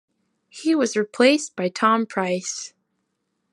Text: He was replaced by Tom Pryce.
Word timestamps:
He 0.49 0.73
was 0.73 0.97
replaced 0.97 1.55
by 1.55 1.69
Tom 1.69 2.07
Pryce. 2.07 2.73